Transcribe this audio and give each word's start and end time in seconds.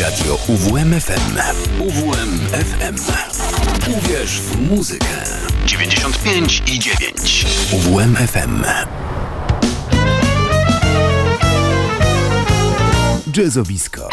Radio 0.00 0.38
UWMFM. 0.48 1.36
UWMFM. 1.80 2.96
Uwierz 3.98 4.40
w 4.40 4.70
muzykę. 4.70 5.24
95 5.66 6.62
i 6.74 6.78
9. 6.78 7.46
UWMFM. 7.72 8.64
Jazzowisko. 13.36 14.08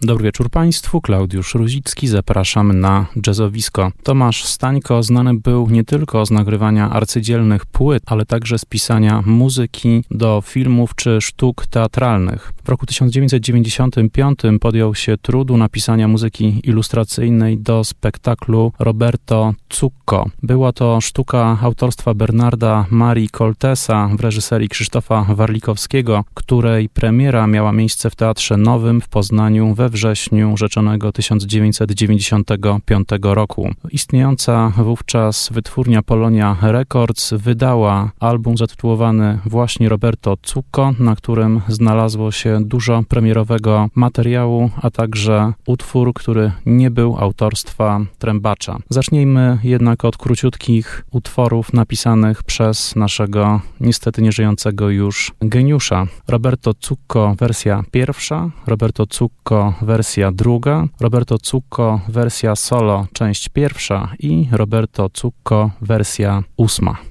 Dobry 0.00 0.24
wieczór 0.24 0.50
Państwu, 0.50 1.00
Klaudiusz 1.00 1.54
Ruzicki, 1.54 2.08
zapraszam 2.08 2.80
na 2.80 3.06
jazzowisko. 3.26 3.92
Tomasz 4.02 4.44
Stańko 4.44 5.02
znany 5.02 5.34
był 5.34 5.70
nie 5.70 5.84
tylko 5.84 6.26
z 6.26 6.30
nagrywania 6.30 6.90
arcydzielnych 6.90 7.66
płyt, 7.66 8.02
ale 8.06 8.26
także 8.26 8.58
z 8.58 8.64
pisania 8.64 9.22
muzyki 9.26 10.04
do 10.10 10.42
filmów 10.46 10.94
czy 10.94 11.20
sztuk 11.20 11.66
teatralnych. 11.66 12.52
W 12.68 12.70
roku 12.70 12.86
1995 12.86 14.38
podjął 14.60 14.94
się 14.94 15.16
trudu 15.16 15.56
napisania 15.56 16.08
muzyki 16.08 16.60
ilustracyjnej 16.64 17.58
do 17.58 17.84
spektaklu 17.84 18.72
Roberto 18.78 19.54
Zucco. 19.72 20.24
Była 20.42 20.72
to 20.72 21.00
sztuka 21.00 21.58
autorstwa 21.62 22.14
Bernarda 22.14 22.86
Marii 22.90 23.28
Coltesa 23.28 24.10
w 24.16 24.20
reżyserii 24.20 24.68
Krzysztofa 24.68 25.26
Warlikowskiego, 25.28 26.24
której 26.34 26.88
premiera 26.88 27.46
miała 27.46 27.72
miejsce 27.72 28.10
w 28.10 28.16
Teatrze 28.16 28.56
Nowym 28.56 29.00
w 29.00 29.08
Poznaniu 29.08 29.74
we 29.74 29.88
wrześniu 29.88 30.56
rzeczonego 30.56 31.12
1995 31.12 33.08
roku. 33.22 33.70
Istniejąca 33.90 34.72
wówczas 34.76 35.48
wytwórnia 35.52 36.02
Polonia 36.02 36.56
Records 36.62 37.32
wydała 37.32 38.10
album 38.20 38.56
zatytułowany 38.56 39.38
właśnie 39.46 39.88
Roberto 39.88 40.36
Zucco, 40.46 40.92
na 40.98 41.16
którym 41.16 41.60
znalazło 41.68 42.32
się 42.32 42.57
dużo 42.60 43.02
premierowego 43.08 43.88
materiału, 43.94 44.70
a 44.82 44.90
także 44.90 45.52
utwór, 45.66 46.12
który 46.14 46.52
nie 46.66 46.90
był 46.90 47.16
autorstwa 47.18 48.00
Trębacza. 48.18 48.78
Zacznijmy 48.88 49.58
jednak 49.62 50.04
od 50.04 50.16
króciutkich 50.16 51.04
utworów 51.10 51.72
napisanych 51.72 52.42
przez 52.42 52.96
naszego 52.96 53.60
niestety 53.80 54.22
nieżyjącego 54.22 54.90
już 54.90 55.32
geniusza. 55.40 56.06
Roberto 56.28 56.72
Zucco 56.80 57.34
wersja 57.38 57.82
pierwsza, 57.90 58.50
Roberto 58.66 59.04
Zucco 59.12 59.74
wersja 59.82 60.32
druga, 60.32 60.88
Roberto 61.00 61.36
Zucco 61.44 62.00
wersja 62.08 62.56
solo 62.56 63.06
część 63.12 63.48
pierwsza 63.48 64.12
i 64.18 64.48
Roberto 64.52 65.10
Zucco 65.14 65.70
wersja 65.80 66.42
ósma. 66.56 67.07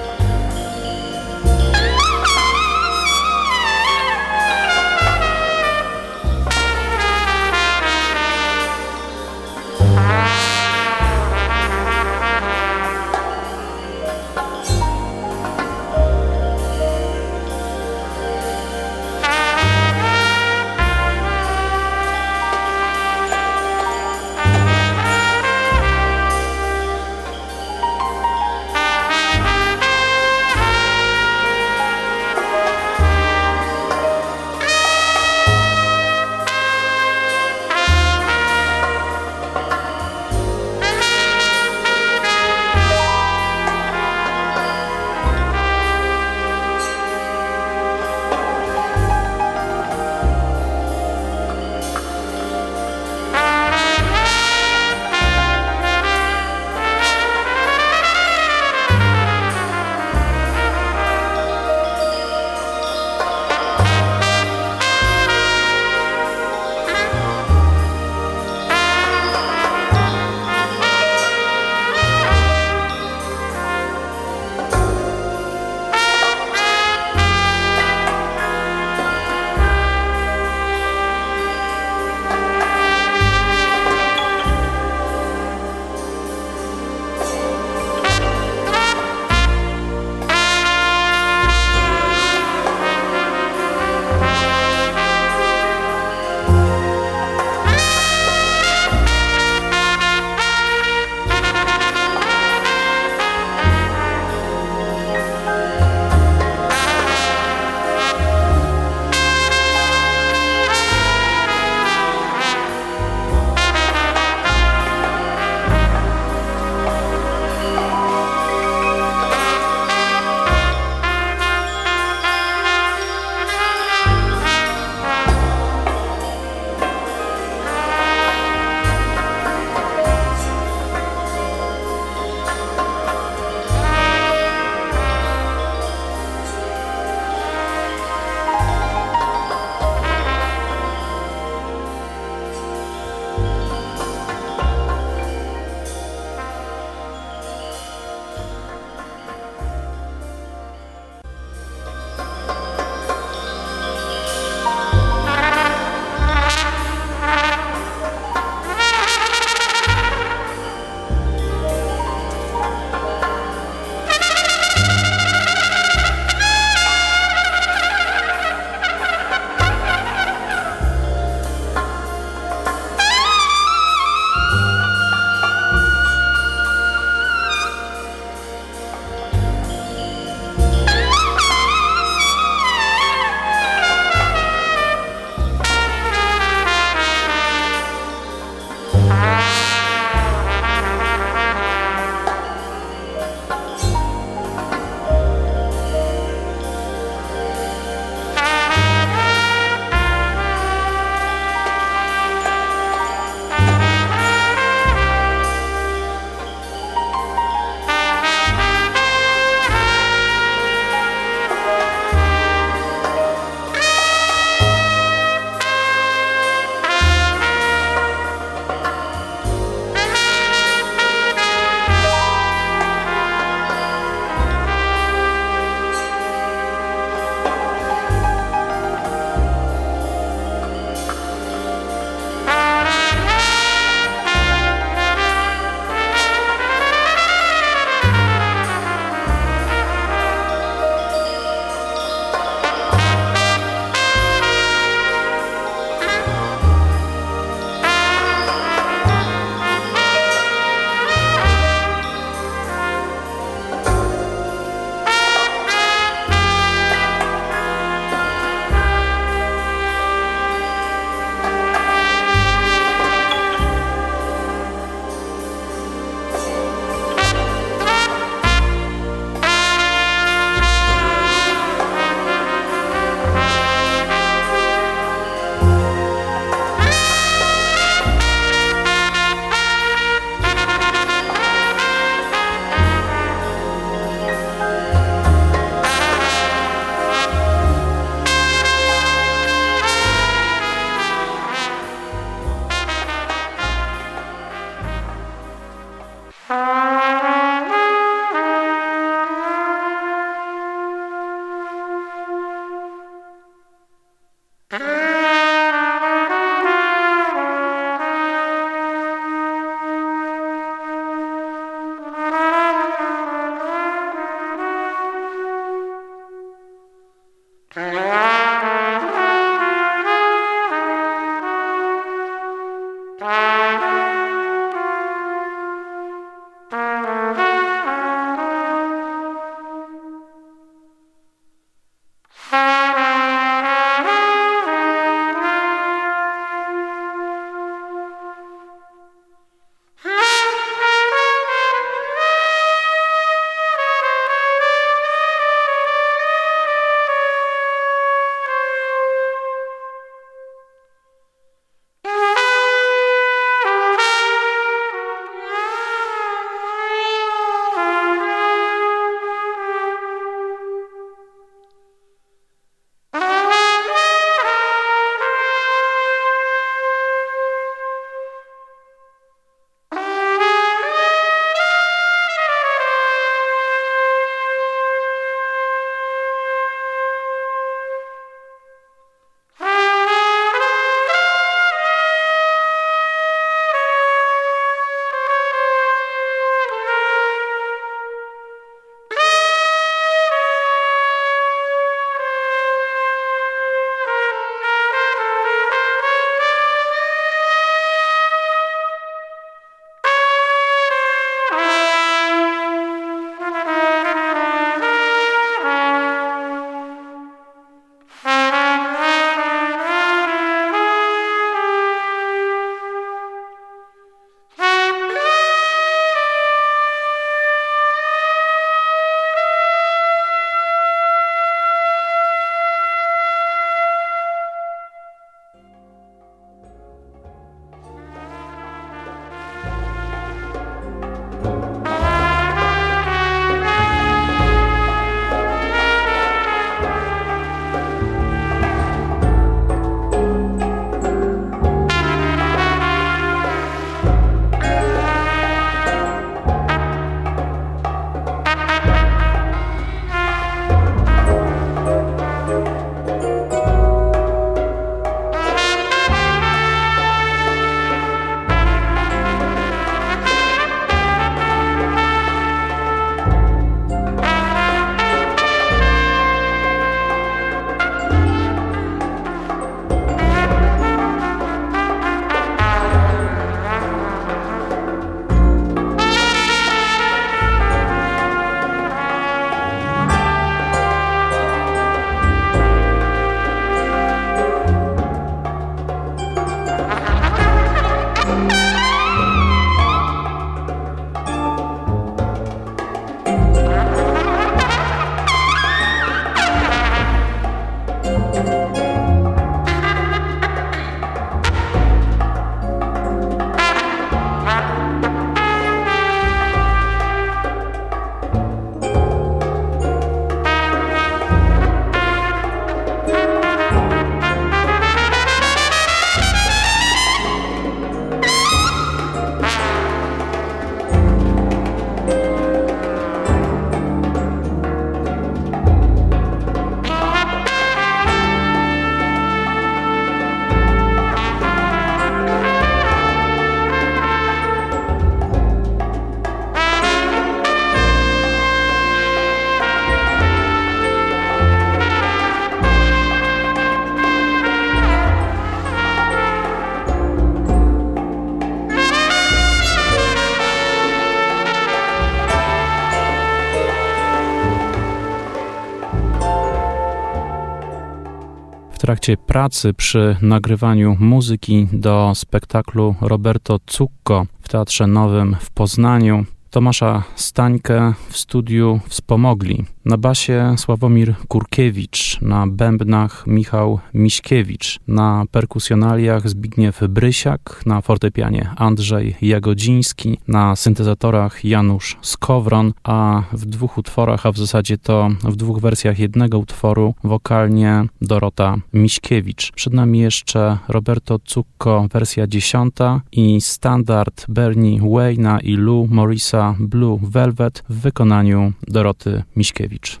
Trakcie 558.86 559.16
pracy 559.16 559.74
przy 559.74 560.16
nagrywaniu 560.22 560.96
muzyki 561.00 561.68
do 561.72 562.12
spektaklu 562.14 562.94
Roberto 563.00 563.58
Zucco 563.70 564.26
w 564.40 564.48
Teatrze 564.48 564.86
Nowym 564.86 565.36
w 565.40 565.50
Poznaniu 565.50 566.24
Tomasza 566.50 567.02
Stańkę 567.14 567.94
w 568.08 568.16
studiu 568.16 568.80
wspomogli. 568.88 569.64
Na 569.84 569.96
basie 569.96 570.54
Sławomir 570.58 571.14
Kurkiewicz, 571.28 572.20
na 572.22 572.46
bębnach 572.46 573.26
Michał 573.26 573.80
Miśkiewicz, 573.94 574.80
na 574.88 575.24
perkusjonaliach 575.30 576.28
Zbigniew 576.28 576.80
Brysiak, 576.88 577.62
na 577.66 577.80
fortepianie 577.80 578.50
Andrzej 578.56 579.16
Jagodziński, 579.22 580.18
na 580.28 580.56
syntezatorach 580.56 581.44
Janusz 581.44 581.96
Skowron, 582.02 582.72
a 582.84 583.22
w 583.32 583.44
dwóch 583.44 583.78
utworach, 583.78 584.26
a 584.26 584.32
w 584.32 584.38
zasadzie 584.38 584.78
to 584.78 585.08
w 585.22 585.36
dwóch 585.36 585.60
wersjach 585.60 585.98
jednego 585.98 586.38
utworu, 586.38 586.94
wokalnie 587.04 587.84
Dorota 588.00 588.56
Miśkiewicz. 588.72 589.52
Przed 589.52 589.72
nami 589.72 589.98
jeszcze 589.98 590.58
Roberto 590.68 591.18
Zucco, 591.28 591.86
wersja 591.92 592.26
dziesiąta 592.26 593.00
i 593.12 593.40
standard 593.40 594.26
Bernie 594.28 594.80
Wayna 594.90 595.40
i 595.40 595.56
Lou 595.56 595.88
Morrisa 595.90 596.35
Blue 596.58 596.98
Velvet 597.02 597.64
w 597.68 597.80
wykonaniu 597.80 598.52
Doroty 598.68 599.22
Miśkiewicz. 599.36 600.00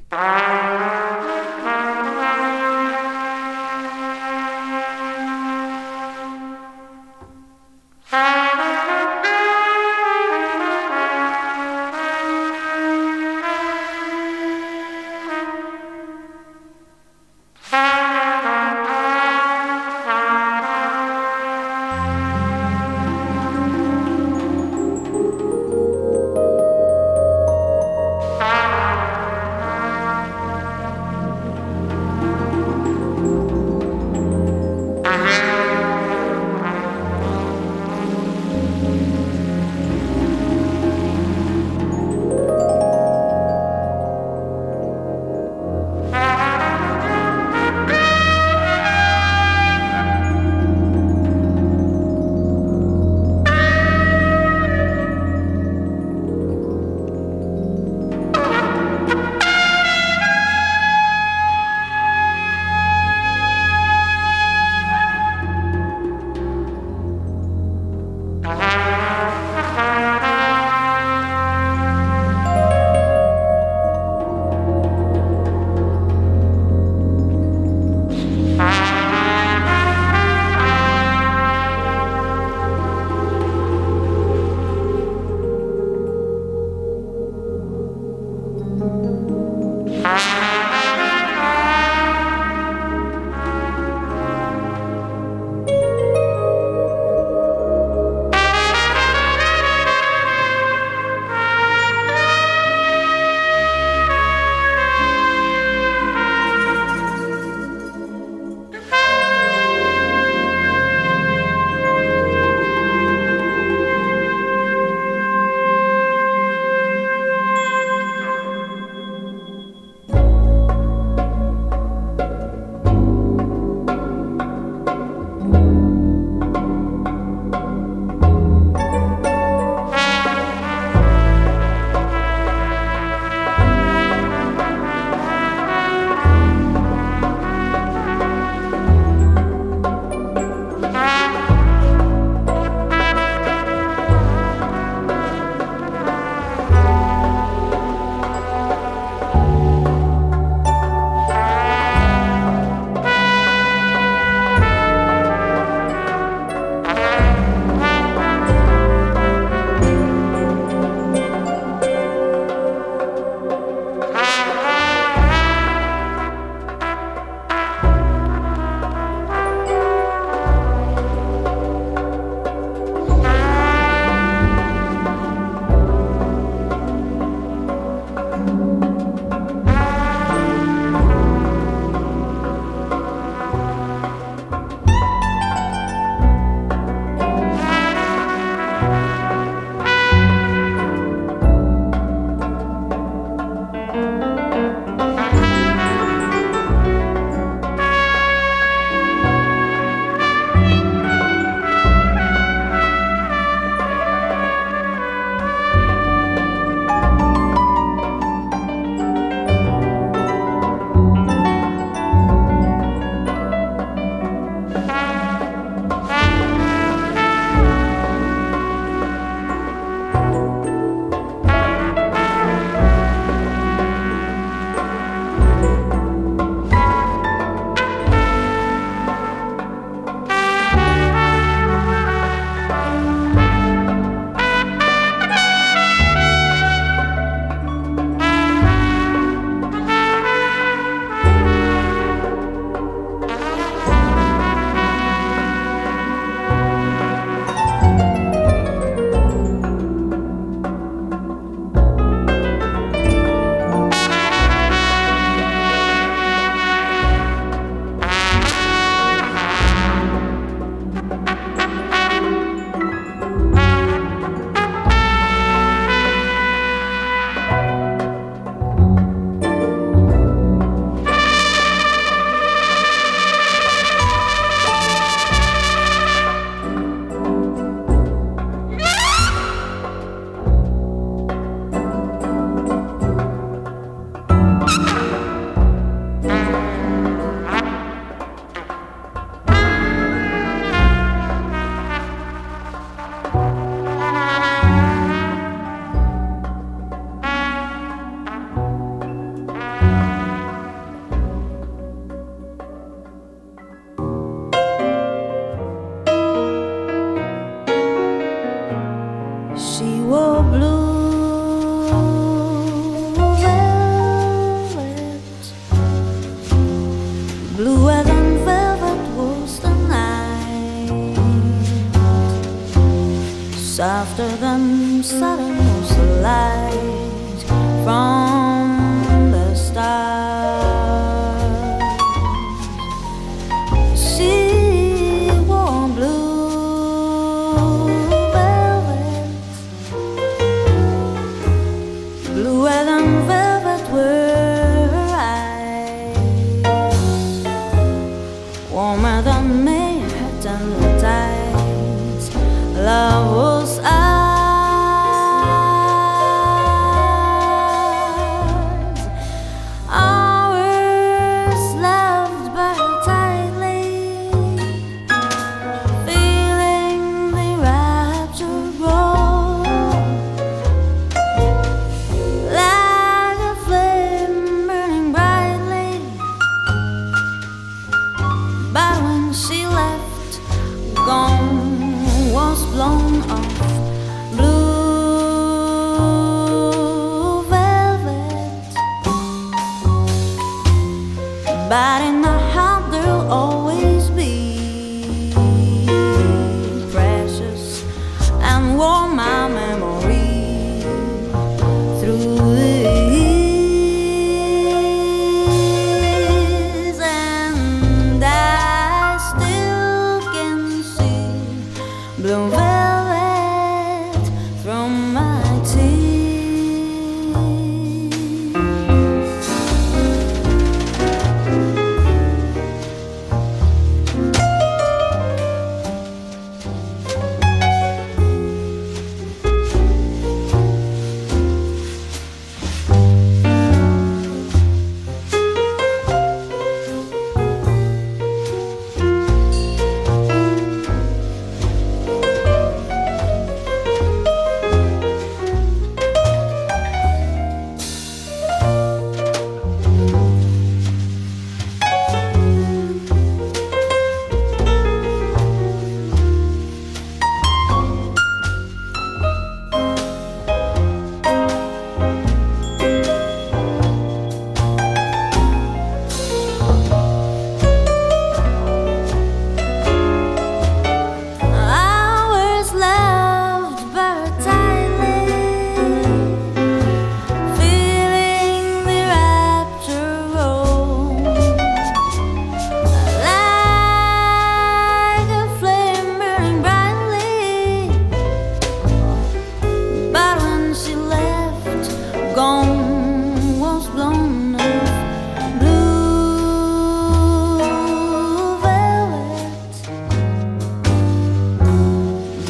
somebody 391.76 392.05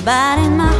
bite 0.06 0.38
in 0.38 0.56
my 0.56 0.75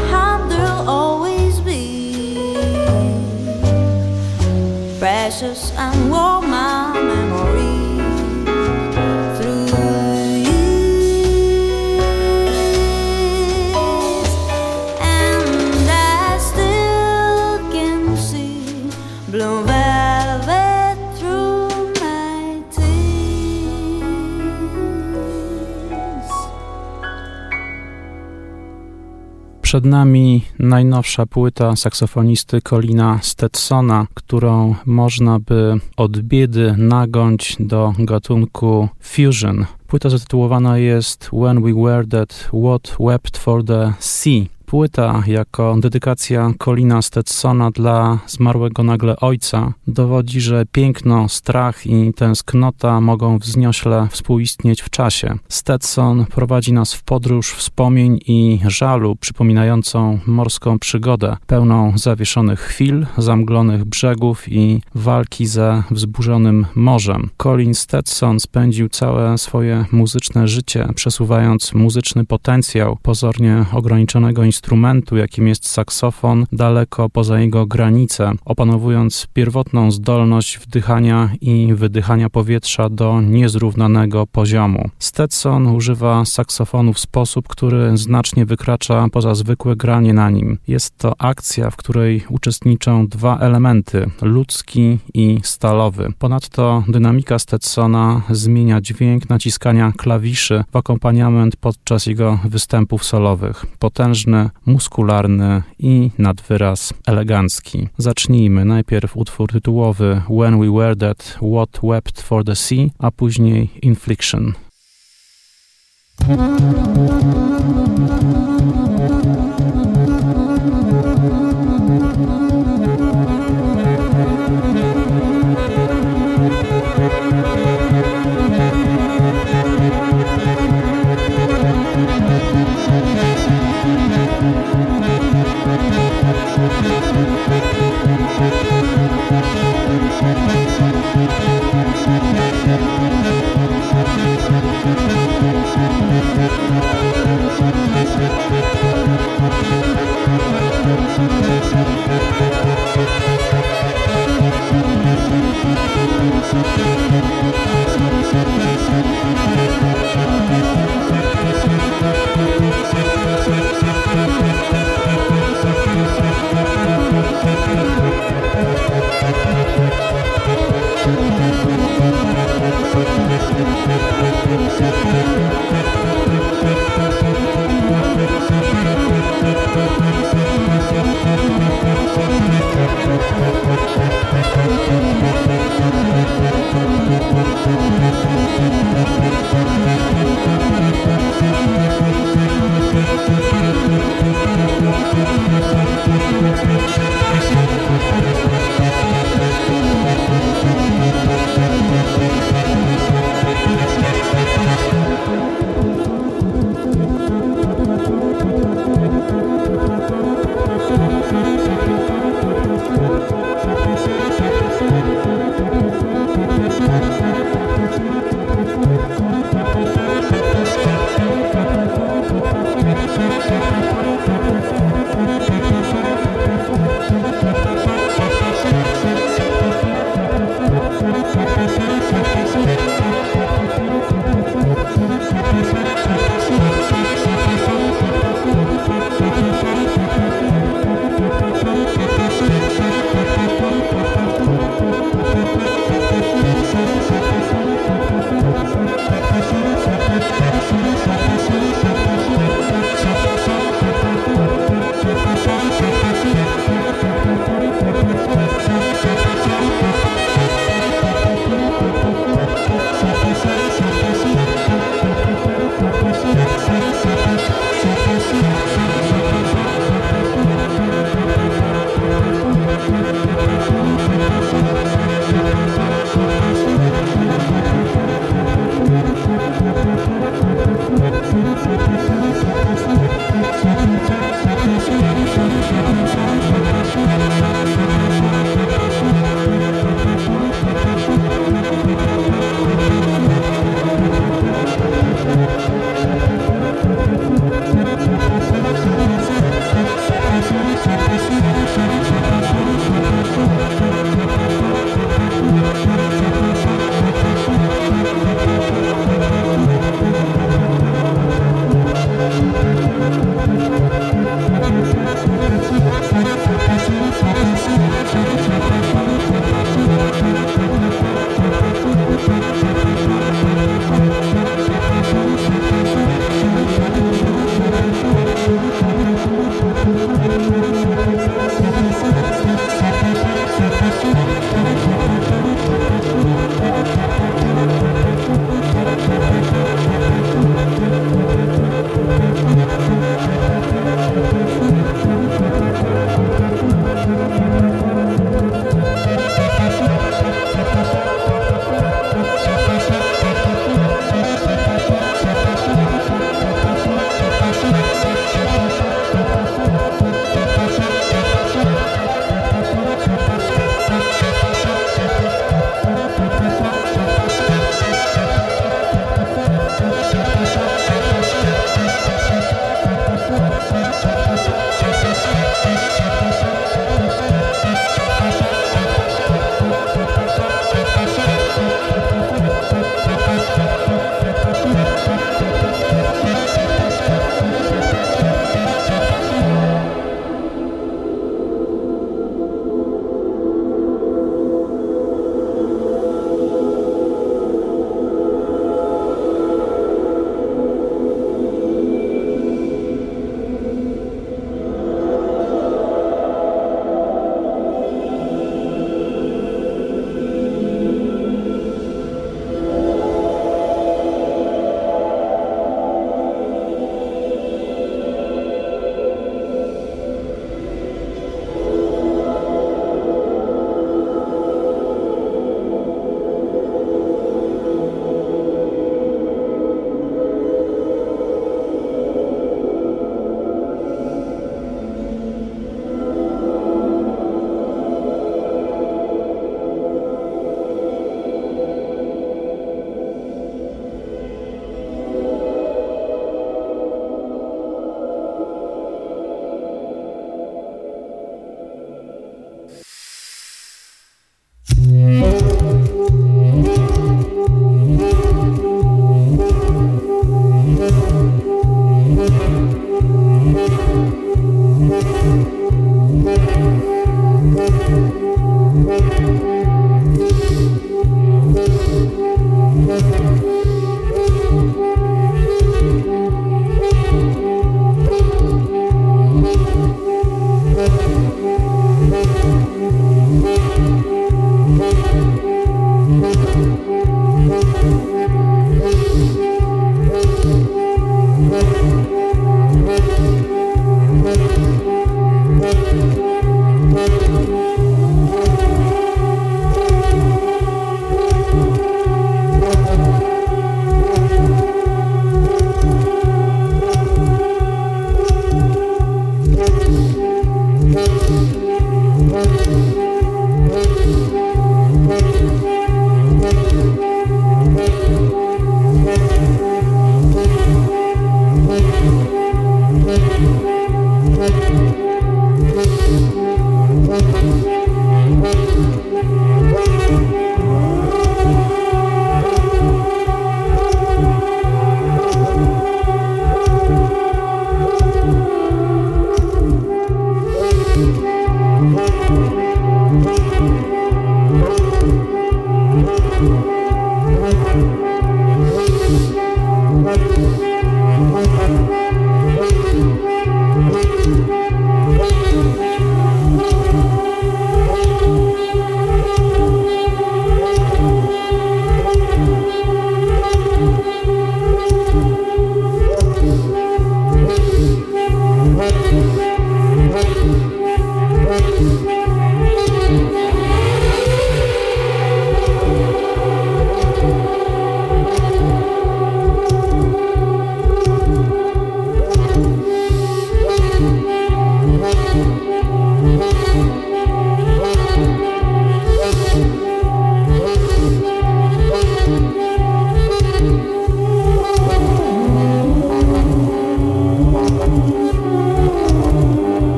Przed 29.67 29.85
nami 29.85 30.43
najnowsza 30.59 31.27
płyta 31.27 31.77
saksofonisty 31.77 32.63
Colina 32.63 33.19
Stetsona, 33.23 34.07
którą 34.15 34.75
można 34.87 35.39
by 35.39 35.75
od 35.97 36.21
biedy 36.21 36.75
nagąć 36.79 37.57
do 37.61 37.93
gatunku 37.99 38.89
fusion. 39.01 39.67
Płyta 39.87 40.11
zatytułowana 40.11 40.79
jest 40.79 41.31
When 41.33 41.63
We 41.63 41.75
Were 41.75 42.07
That 42.07 42.51
What 42.65 42.97
Wept 43.01 43.39
for 43.39 43.65
the 43.65 43.93
Sea. 43.99 44.56
Płyta 44.67 45.23
jako 45.27 45.77
dedykacja 45.81 46.51
Colina 46.65 47.03
Stetsona 47.03 47.71
dla 47.71 48.19
zmarłego 48.27 48.83
nagle 48.83 49.17
ojca 49.17 49.73
dowodzi, 49.87 50.41
że 50.41 50.65
piękno, 50.73 51.29
strach 51.29 51.87
i 51.87 52.13
tęsknota 52.15 53.01
mogą 53.01 53.39
wzniośle 53.39 54.09
współistnieć 54.11 54.83
w 54.83 54.91
czasie. 54.91 55.39
Stetson 55.49 56.27
prowadzi 56.27 56.73
nas 56.73 56.95
w 56.95 57.03
podróż 57.03 57.53
wspomnień 57.53 58.19
i 58.27 58.61
żalu, 58.67 59.17
przypominającą 59.17 60.19
morską 60.27 60.79
przygodę, 60.79 61.37
pełną 61.47 61.93
zawieszonych 61.99 62.61
chwil, 62.61 63.07
zamglonych 63.19 63.85
brzegów 63.85 64.53
i 64.53 64.81
walki 64.95 65.47
ze 65.47 65.83
wzburzonym 65.91 66.67
morzem. 66.75 67.31
Colin 67.37 67.75
Stetson 67.75 68.41
spędził 68.41 68.89
całe 68.89 69.39
swoje 69.39 69.85
muzyczne 69.93 70.49
życie 70.49 70.89
przesuwając 70.95 71.75
muzyczny 71.75 72.25
potencjał 72.25 72.99
pozornie 73.03 73.65
ograniczonego 73.73 74.45
instrumentu 74.45 74.56
instrumentu, 74.57 75.17
jakim 75.17 75.49
jest 75.49 75.69
saksofon, 75.69 76.47
daleko 76.53 77.11
poza 77.11 77.41
jego 77.41 77.67
granice, 77.67 78.33
opanowując 78.45 79.27
pierwotną 79.33 79.91
zdolność 79.91 80.59
wdychania 80.59 81.31
i 81.41 81.75
wydychania 81.75 82.31
powietrza 82.31 82.89
do 82.89 83.21
niezrównanego 83.21 84.27
poziomu. 84.27 84.91
Stetson 84.99 85.67
używa 85.67 86.25
saksofonu 86.25 86.93
w 86.93 86.99
sposób, 86.99 87.49
który 87.49 87.97
znacznie 87.97 88.47
wykracza 88.47 89.07
poza 89.13 89.35
zwykłe 89.35 89.77
granie 89.77 90.13
na 90.13 90.31
nim. 90.31 90.59
Jest 90.69 90.99
to 90.99 91.13
akcja, 91.19 91.71
w 91.71 91.77
której 91.77 92.25
uczestniczą 92.29 93.07
dwa 93.07 93.39
elementy, 93.39 94.11
ludzki 94.23 94.99
i 95.15 95.41
stalowy. 95.43 96.13
Ponadto 96.19 96.85
dynamika 96.89 97.39
Stetsona 97.39 98.23
zmienia 98.31 98.81
dźwięk 98.81 99.29
naciskania 99.29 99.93
klawiszy 99.97 100.65
w 100.73 100.77
akompaniament 100.77 101.57
podczas 101.57 102.07
jego 102.07 102.39
występów 102.45 103.05
solowych. 103.05 103.67
Potężny 103.79 104.46
muskularny 104.67 105.63
i 105.79 106.11
nad 106.19 106.41
wyraz 106.41 106.93
elegancki. 107.07 107.89
Zacznijmy 107.99 108.65
najpierw 108.65 109.17
utwór 109.17 109.53
tytułowy 109.53 110.23
When 110.31 110.59
We 110.61 110.71
Were 110.71 110.97
That 110.97 111.39
What 111.43 111.81
Wept 111.83 112.21
for 112.21 112.45
the 112.45 112.57
Sea, 112.57 112.91
a 112.99 113.11
później 113.11 113.71
Infliction. 113.83 114.53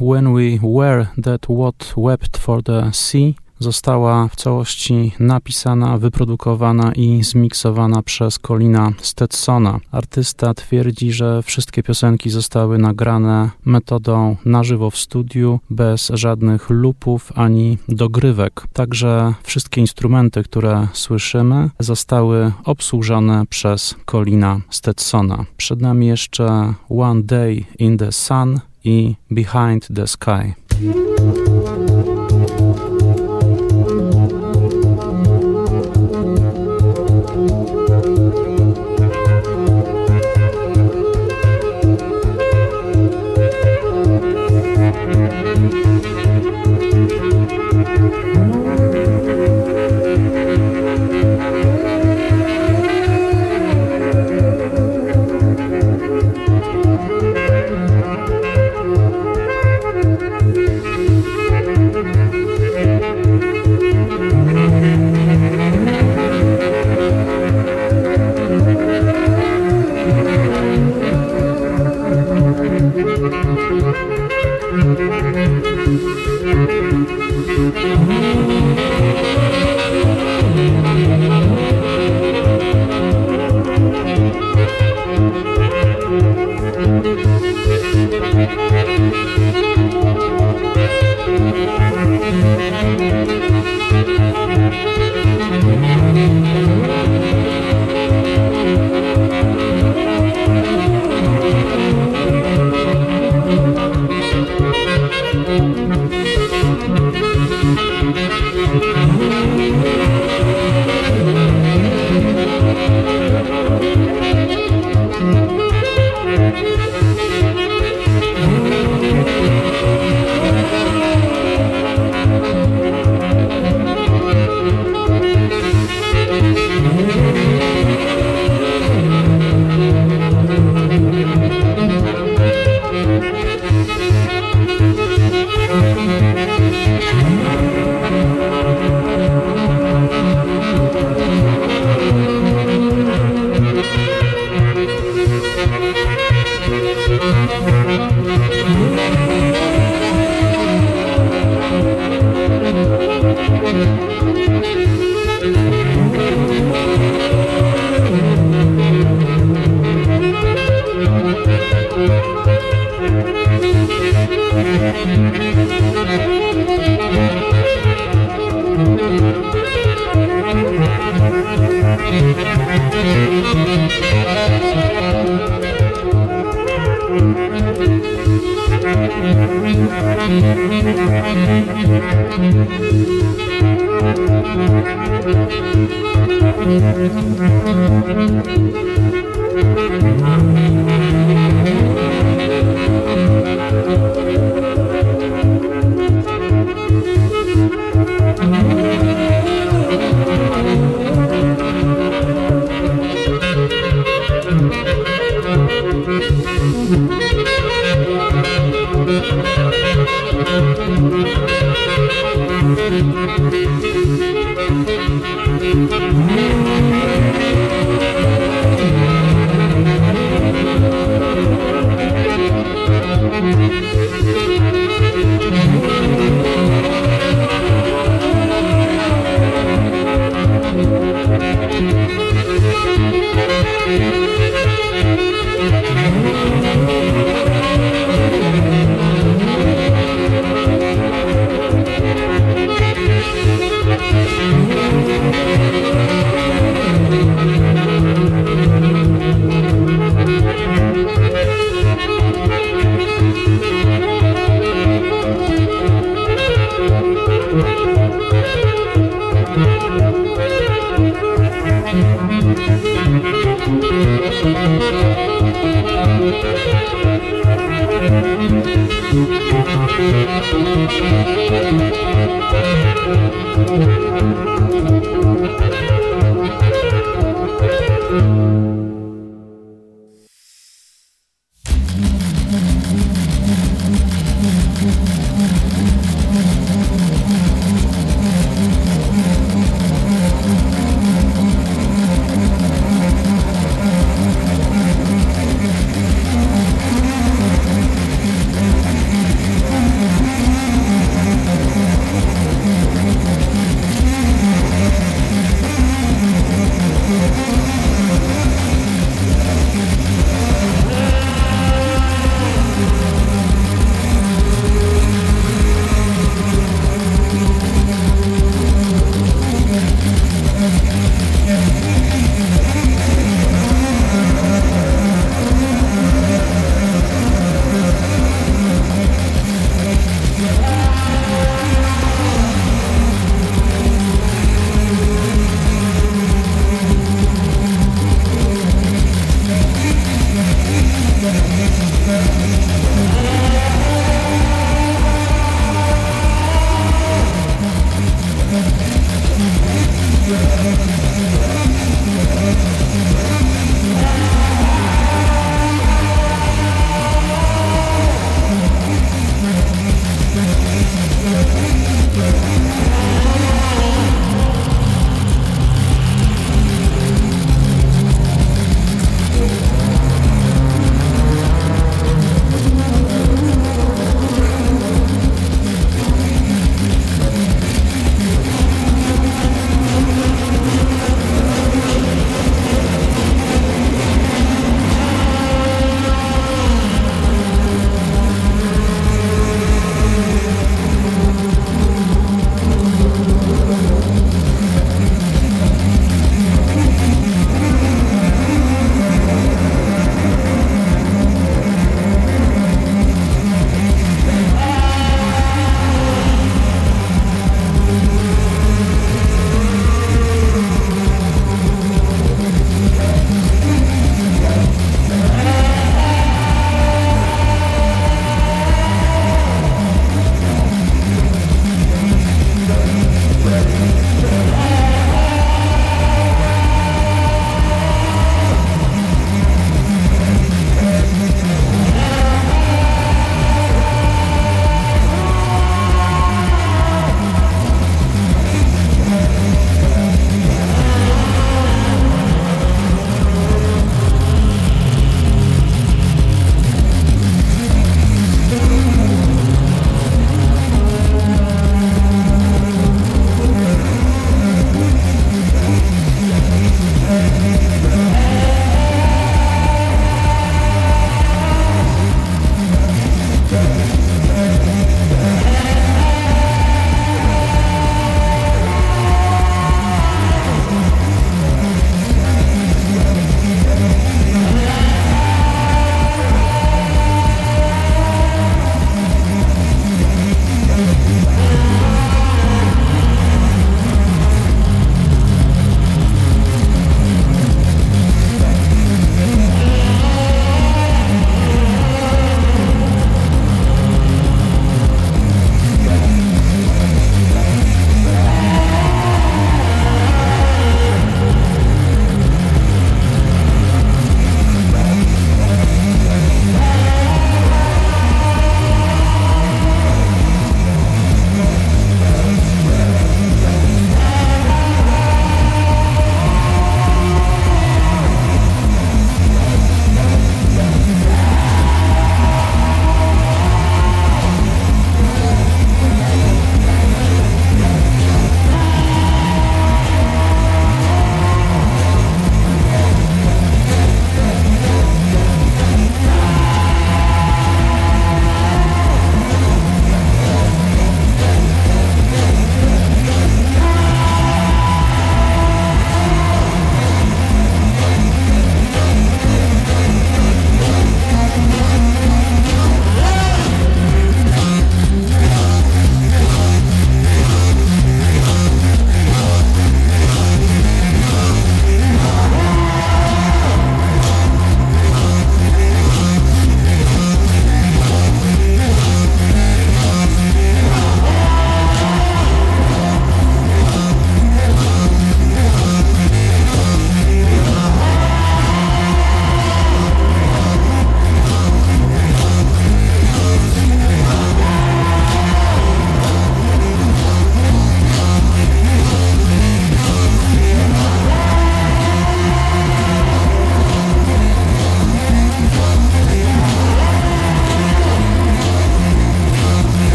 When 0.00 0.34
We 0.34 0.58
Were 0.62 1.06
That 1.22 1.46
What 1.46 1.94
Wept 1.96 2.36
for 2.36 2.62
the 2.62 2.90
Sea 2.92 3.32
została 3.58 4.28
w 4.28 4.36
całości 4.36 5.12
napisana, 5.18 5.98
wyprodukowana 5.98 6.92
i 6.92 7.22
zmiksowana 7.22 8.02
przez 8.02 8.38
Colina 8.38 8.92
Stetsona. 9.00 9.80
Artysta 9.90 10.54
twierdzi, 10.54 11.12
że 11.12 11.42
wszystkie 11.42 11.82
piosenki 11.82 12.30
zostały 12.30 12.78
nagrane 12.78 13.50
metodą 13.64 14.36
na 14.44 14.64
żywo 14.64 14.90
w 14.90 14.96
studiu, 14.96 15.60
bez 15.70 16.10
żadnych 16.14 16.70
lupów 16.70 17.32
ani 17.34 17.78
dogrywek. 17.88 18.66
Także 18.72 19.34
wszystkie 19.42 19.80
instrumenty, 19.80 20.42
które 20.42 20.88
słyszymy, 20.92 21.70
zostały 21.78 22.52
obsłużone 22.64 23.46
przez 23.46 23.94
Colina 24.06 24.60
Stetsona. 24.70 25.44
Przed 25.56 25.80
nami 25.80 26.06
jeszcze 26.06 26.74
One 26.88 27.22
Day 27.22 27.64
in 27.78 27.98
the 27.98 28.12
Sun 28.12 28.60
i 28.86 29.16
Behind 29.28 29.82
the 29.90 30.06
Sky. 30.06 30.54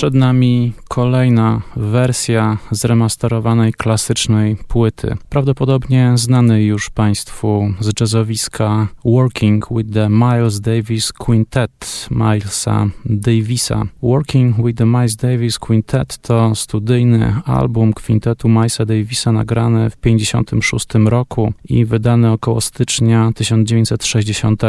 Przed 0.00 0.14
nami 0.14 0.72
kolejna 0.90 1.60
wersja 1.76 2.58
zremasterowanej 2.70 3.72
klasycznej 3.72 4.56
płyty. 4.68 5.16
Prawdopodobnie 5.28 6.12
znany 6.14 6.64
już 6.64 6.90
Państwu 6.90 7.72
z 7.80 8.00
jazzowiska 8.00 8.88
Working 9.04 9.66
with 9.70 9.92
the 9.92 10.08
Miles 10.08 10.60
Davis 10.60 11.12
Quintet 11.12 12.08
Milesa 12.10 12.86
Davisa. 13.04 13.82
Working 14.02 14.66
with 14.66 14.78
the 14.78 14.86
Miles 14.86 15.16
Davis 15.16 15.58
Quintet 15.58 16.18
to 16.18 16.54
studyjny 16.54 17.34
album 17.44 17.92
kwintetu 17.92 18.48
Milesa 18.48 18.84
Davisa 18.84 19.32
nagrany 19.32 19.90
w 19.90 19.96
1956 19.96 20.86
roku 21.08 21.52
i 21.64 21.84
wydany 21.84 22.30
około 22.30 22.60
stycznia 22.60 23.30
1960. 23.34 24.62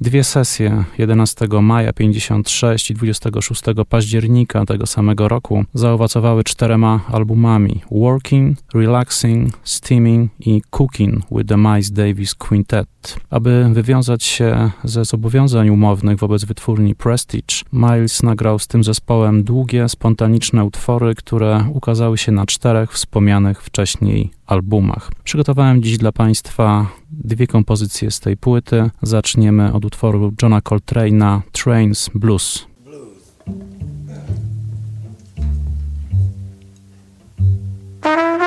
Dwie 0.00 0.24
sesje 0.24 0.84
11 0.98 1.46
maja 1.62 1.92
1956 1.92 2.90
i 2.90 2.94
26 2.94 3.62
października 3.88 4.64
tego 4.64 4.86
samego 4.86 5.28
roku 5.28 5.64
zaowocowały 5.74 6.44
czterema 6.44 7.00
albumami 7.12 7.80
Working, 7.90 8.58
Relaxing, 8.74 9.52
Steaming 9.64 10.30
i 10.40 10.62
Cooking 10.70 11.22
with 11.30 11.48
the 11.48 11.56
Miles 11.56 11.90
Davis 11.90 12.34
Quintet. 12.34 12.88
Aby 13.30 13.70
wywiązać 13.72 14.24
się 14.24 14.70
ze 14.84 15.04
zobowiązań 15.04 15.68
umownych 15.68 16.18
wobec 16.18 16.44
wytwórni 16.44 16.94
Prestige, 16.94 17.56
Miles 17.72 18.22
nagrał 18.22 18.58
z 18.58 18.66
tym 18.66 18.84
zespołem 18.84 19.44
długie, 19.44 19.88
spontaniczne 19.88 20.64
utwory, 20.64 21.14
które 21.14 21.64
ukazały 21.74 22.18
się 22.18 22.32
na 22.32 22.46
czterech 22.46 22.92
wspomnianych 22.92 23.62
wcześniej 23.62 24.30
albumach. 24.46 25.10
Przygotowałem 25.24 25.82
dziś 25.82 25.98
dla 25.98 26.12
Państwa 26.12 26.86
dwie 27.10 27.46
kompozycje 27.46 28.10
z 28.10 28.20
tej 28.20 28.36
płyty. 28.36 28.90
Zaczniemy 29.02 29.72
od 29.72 29.84
utworu 29.84 30.32
Johna 30.42 30.60
Coltrane'a 30.60 31.40
Trains 31.52 32.10
Blues. 32.14 32.66
Bye. 38.02 38.37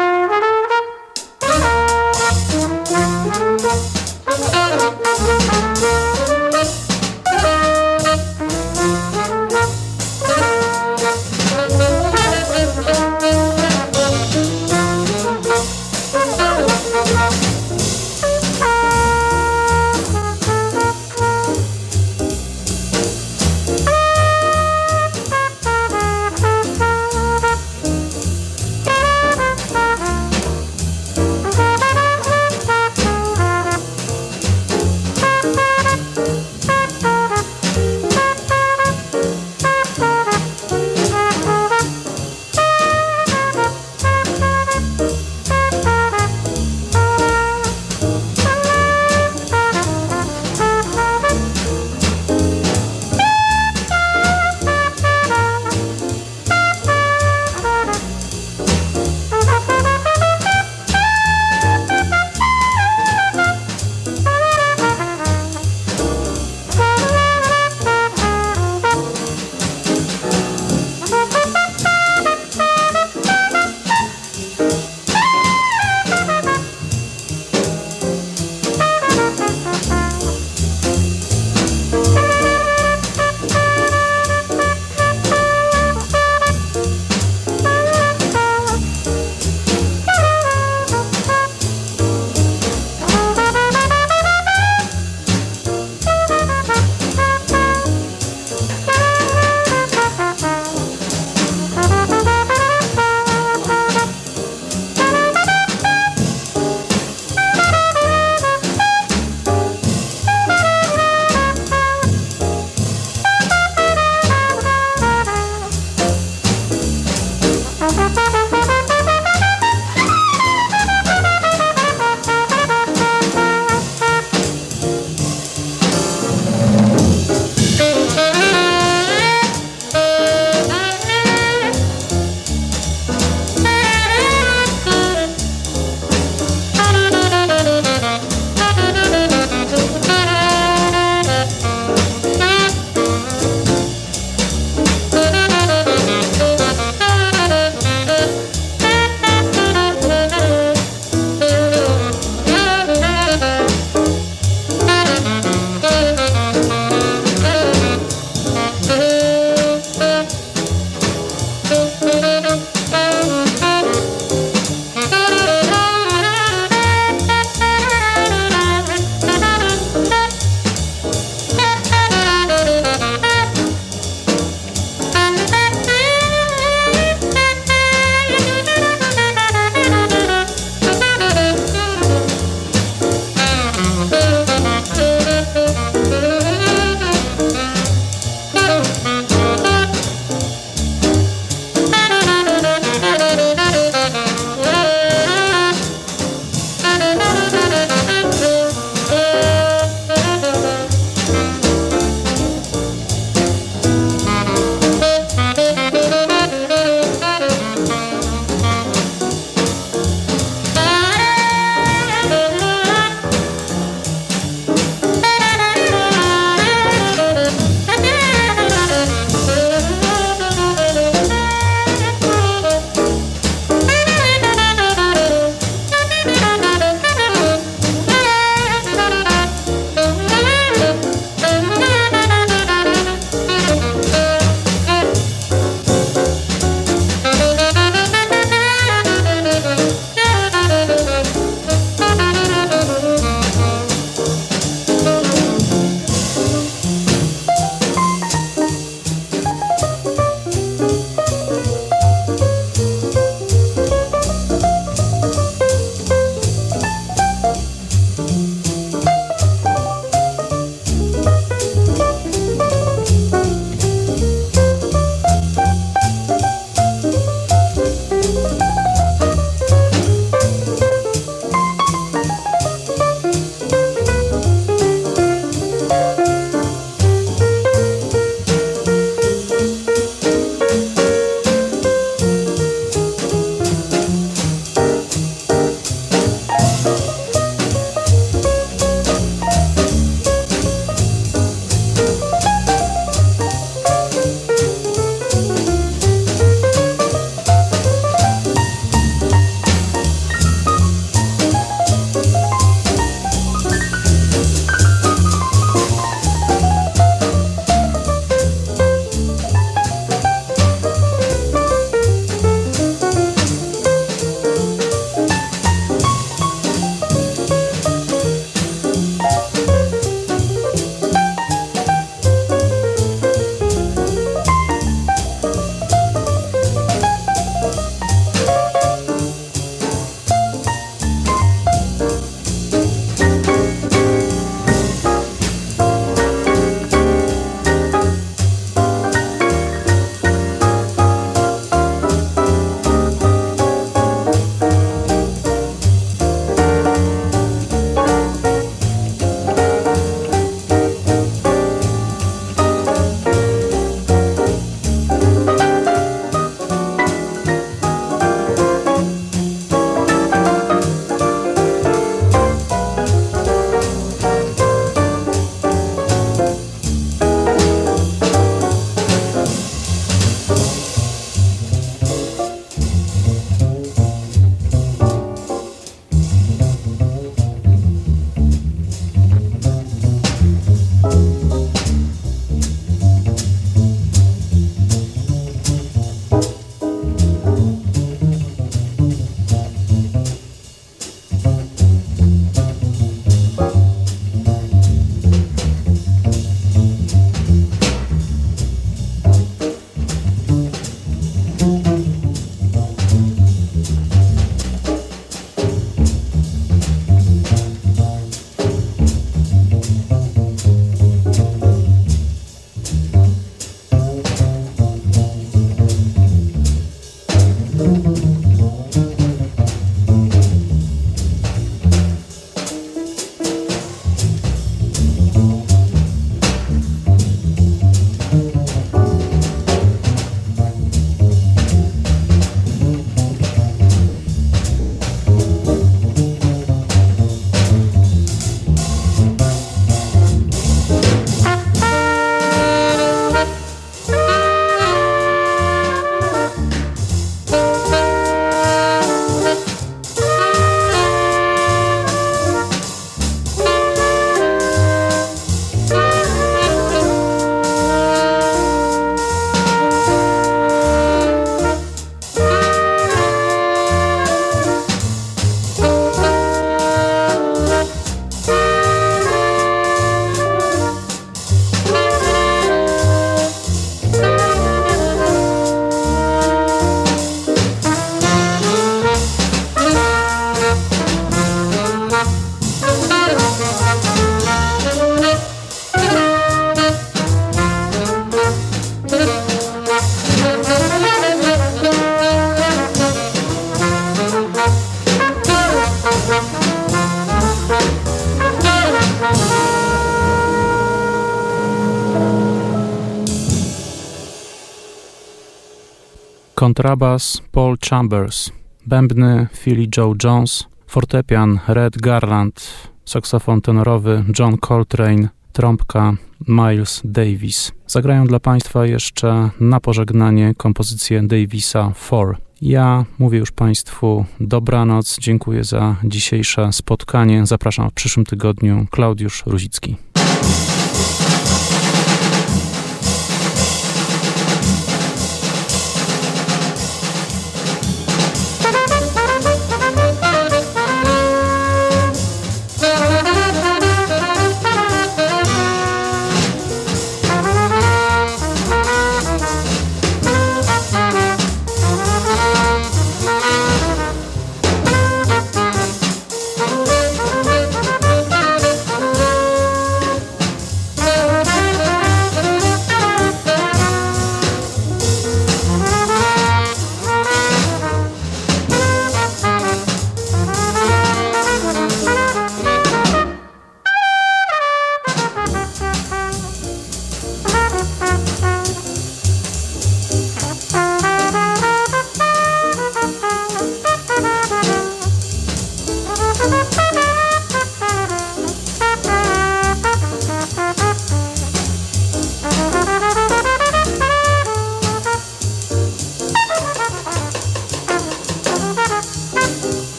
Kontrabas 506.62 507.42
Paul 507.52 507.78
Chambers, 507.90 508.52
bębny 508.86 509.48
Philly 509.64 509.88
Joe 509.98 510.14
Jones, 510.24 510.68
fortepian 510.88 511.60
Red 511.68 511.98
Garland, 511.98 512.64
saksofon 513.06 513.62
tenorowy 513.62 514.24
John 514.40 514.58
Coltrane, 514.58 515.30
trąbka 515.52 516.14
Miles 516.48 517.02
Davis. 517.06 517.72
Zagrają 517.88 518.28
dla 518.28 518.40
Państwa 518.40 518.86
jeszcze 518.86 519.50
na 519.60 519.80
pożegnanie 519.80 520.54
kompozycję 520.58 521.24
Davisa 521.24 521.92
4. 522.08 522.36
Ja 522.62 523.06
mówię 523.20 523.38
już 523.38 523.52
Państwu 523.52 524.26
dobranoc, 524.40 525.18
dziękuję 525.20 525.64
za 525.64 525.96
dzisiejsze 526.04 526.74
spotkanie. 526.74 527.46
Zapraszam 527.46 527.90
w 527.90 527.94
przyszłym 527.94 528.26
tygodniu. 528.26 528.86
Klaudiusz 528.92 529.44
Ruzicki. 529.46 529.96